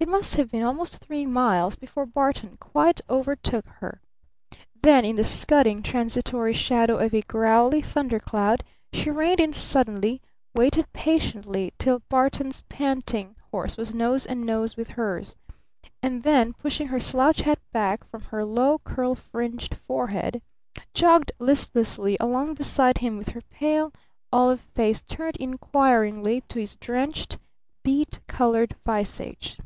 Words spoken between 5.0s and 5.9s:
in the scudding,